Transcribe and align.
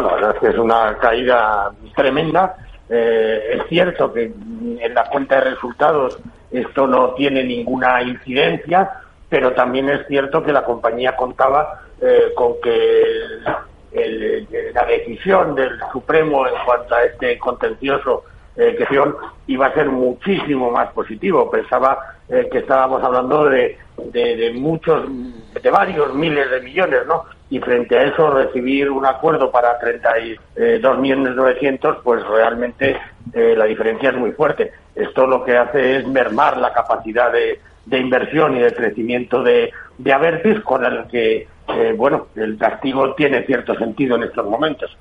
Bueno, 0.00 0.10
la 0.10 0.14
verdad 0.14 0.36
es 0.36 0.40
que 0.40 0.54
es 0.54 0.58
una 0.58 0.96
caída 0.98 1.72
tremenda. 1.96 2.54
Eh, 2.88 3.56
es 3.58 3.68
cierto 3.68 4.12
que 4.12 4.26
en 4.26 4.94
la 4.94 5.10
cuenta 5.10 5.40
de 5.40 5.50
resultados 5.50 6.20
esto 6.52 6.86
no 6.86 7.14
tiene 7.14 7.42
ninguna 7.42 8.00
incidencia, 8.02 8.88
pero 9.28 9.54
también 9.54 9.88
es 9.88 10.06
cierto 10.06 10.44
que 10.44 10.52
la 10.52 10.64
compañía 10.64 11.16
contaba 11.16 11.82
eh, 12.00 12.32
con 12.36 12.60
que 12.62 13.40
la 14.72 14.84
decisión 14.84 15.56
del 15.56 15.80
Supremo 15.90 16.46
en 16.46 16.54
cuanto 16.64 16.94
a 16.94 17.02
este 17.02 17.36
contencioso 17.36 18.22
eh, 18.54 18.76
que 18.76 18.86
iba 19.48 19.66
a 19.66 19.74
ser 19.74 19.88
muchísimo 19.88 20.70
más 20.70 20.92
positivo. 20.92 21.50
Pensaba 21.50 21.98
eh, 22.28 22.48
que 22.52 22.58
estábamos 22.58 23.02
hablando 23.02 23.46
de, 23.46 23.76
de, 24.12 24.52
muchos, 24.54 25.08
de 25.60 25.70
varios 25.70 26.14
miles 26.14 26.48
de 26.52 26.60
millones, 26.60 27.00
¿no? 27.08 27.24
Y 27.50 27.60
frente 27.60 27.98
a 27.98 28.04
eso 28.04 28.30
recibir 28.30 28.90
un 28.90 29.06
acuerdo 29.06 29.50
para 29.50 29.78
32 29.78 30.98
millones 30.98 31.34
900, 31.34 31.98
pues 32.04 32.26
realmente 32.26 32.96
eh, 33.32 33.54
la 33.56 33.64
diferencia 33.64 34.10
es 34.10 34.16
muy 34.16 34.32
fuerte. 34.32 34.72
Esto 34.94 35.26
lo 35.26 35.44
que 35.44 35.56
hace 35.56 35.96
es 35.96 36.06
mermar 36.06 36.58
la 36.58 36.72
capacidad 36.72 37.32
de, 37.32 37.60
de 37.86 37.98
inversión 37.98 38.56
y 38.56 38.60
de 38.60 38.74
crecimiento 38.74 39.42
de, 39.42 39.72
de 39.96 40.12
Avertis, 40.12 40.60
con 40.60 40.84
el 40.84 41.06
que, 41.06 41.46
eh, 41.68 41.94
bueno, 41.96 42.28
el 42.36 42.58
castigo 42.58 43.14
tiene 43.14 43.44
cierto 43.44 43.74
sentido 43.76 44.16
en 44.16 44.24
estos 44.24 44.46
momentos. 44.46 44.96